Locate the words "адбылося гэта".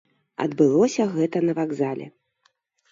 0.45-1.37